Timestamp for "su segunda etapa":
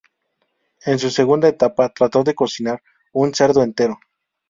0.97-1.89